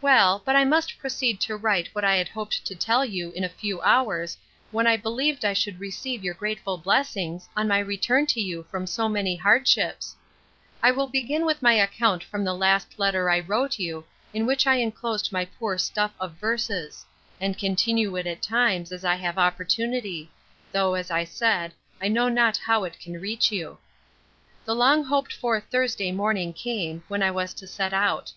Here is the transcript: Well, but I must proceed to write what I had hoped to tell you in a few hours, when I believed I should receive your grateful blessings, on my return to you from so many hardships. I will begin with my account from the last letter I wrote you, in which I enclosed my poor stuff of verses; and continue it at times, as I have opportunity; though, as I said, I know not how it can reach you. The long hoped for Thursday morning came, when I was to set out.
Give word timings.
Well, 0.00 0.40
but 0.44 0.54
I 0.54 0.64
must 0.64 1.00
proceed 1.00 1.40
to 1.40 1.56
write 1.56 1.88
what 1.92 2.04
I 2.04 2.14
had 2.14 2.28
hoped 2.28 2.64
to 2.64 2.76
tell 2.76 3.04
you 3.04 3.32
in 3.32 3.42
a 3.42 3.48
few 3.48 3.80
hours, 3.82 4.38
when 4.70 4.86
I 4.86 4.96
believed 4.96 5.44
I 5.44 5.52
should 5.52 5.80
receive 5.80 6.22
your 6.22 6.34
grateful 6.34 6.78
blessings, 6.78 7.48
on 7.56 7.66
my 7.66 7.80
return 7.80 8.26
to 8.26 8.40
you 8.40 8.62
from 8.70 8.86
so 8.86 9.08
many 9.08 9.34
hardships. 9.34 10.14
I 10.80 10.92
will 10.92 11.08
begin 11.08 11.44
with 11.44 11.60
my 11.60 11.72
account 11.72 12.22
from 12.22 12.44
the 12.44 12.54
last 12.54 13.00
letter 13.00 13.28
I 13.28 13.40
wrote 13.40 13.80
you, 13.80 14.04
in 14.32 14.46
which 14.46 14.64
I 14.64 14.76
enclosed 14.76 15.32
my 15.32 15.44
poor 15.44 15.76
stuff 15.76 16.12
of 16.20 16.34
verses; 16.34 17.04
and 17.40 17.58
continue 17.58 18.14
it 18.14 18.28
at 18.28 18.40
times, 18.40 18.92
as 18.92 19.04
I 19.04 19.16
have 19.16 19.38
opportunity; 19.38 20.30
though, 20.70 20.94
as 20.94 21.10
I 21.10 21.24
said, 21.24 21.74
I 22.00 22.06
know 22.06 22.28
not 22.28 22.58
how 22.58 22.84
it 22.84 23.00
can 23.00 23.20
reach 23.20 23.50
you. 23.50 23.78
The 24.66 24.76
long 24.76 25.02
hoped 25.06 25.32
for 25.32 25.58
Thursday 25.58 26.12
morning 26.12 26.52
came, 26.52 27.02
when 27.08 27.24
I 27.24 27.32
was 27.32 27.52
to 27.54 27.66
set 27.66 27.92
out. 27.92 28.32